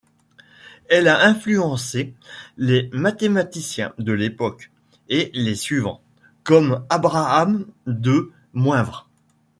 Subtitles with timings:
[0.89, 2.15] Elle a influencé
[2.57, 4.71] les mathématiciens de l'époque
[5.09, 6.01] et les suivants,
[6.43, 9.07] comme Abraham de Moivre.